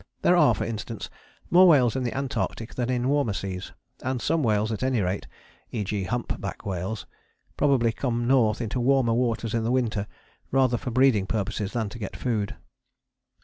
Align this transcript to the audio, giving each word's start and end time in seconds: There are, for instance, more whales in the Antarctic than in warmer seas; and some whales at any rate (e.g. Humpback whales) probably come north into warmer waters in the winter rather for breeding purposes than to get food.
There 0.23 0.35
are, 0.35 0.55
for 0.55 0.63
instance, 0.63 1.11
more 1.51 1.67
whales 1.67 1.95
in 1.95 2.01
the 2.01 2.17
Antarctic 2.17 2.73
than 2.73 2.89
in 2.89 3.07
warmer 3.07 3.33
seas; 3.33 3.71
and 4.01 4.19
some 4.19 4.41
whales 4.41 4.71
at 4.71 4.81
any 4.81 4.99
rate 4.99 5.27
(e.g. 5.71 6.05
Humpback 6.05 6.65
whales) 6.65 7.05
probably 7.55 7.91
come 7.91 8.25
north 8.27 8.61
into 8.61 8.79
warmer 8.79 9.13
waters 9.13 9.53
in 9.53 9.63
the 9.63 9.69
winter 9.69 10.07
rather 10.49 10.77
for 10.79 10.89
breeding 10.89 11.27
purposes 11.27 11.73
than 11.73 11.87
to 11.89 11.99
get 11.99 12.17
food. 12.17 12.55